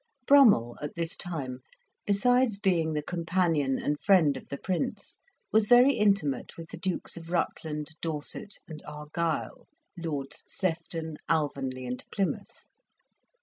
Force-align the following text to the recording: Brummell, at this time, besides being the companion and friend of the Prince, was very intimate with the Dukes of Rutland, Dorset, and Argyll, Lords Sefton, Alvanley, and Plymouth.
Brummell, 0.25 0.77
at 0.81 0.95
this 0.95 1.15
time, 1.15 1.59
besides 2.07 2.59
being 2.59 2.93
the 2.93 3.03
companion 3.03 3.77
and 3.77 3.99
friend 4.01 4.35
of 4.35 4.47
the 4.47 4.57
Prince, 4.57 5.19
was 5.51 5.67
very 5.67 5.93
intimate 5.93 6.57
with 6.57 6.71
the 6.71 6.77
Dukes 6.77 7.17
of 7.17 7.29
Rutland, 7.29 7.91
Dorset, 8.01 8.55
and 8.67 8.81
Argyll, 8.87 9.67
Lords 9.95 10.43
Sefton, 10.47 11.17
Alvanley, 11.29 11.85
and 11.85 12.03
Plymouth. 12.11 12.65